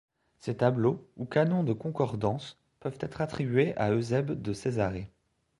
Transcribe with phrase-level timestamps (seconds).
[0.39, 5.11] Ces tableaux, ou canons de concordances, peuvent être attribués à Eusèbe de Césarée.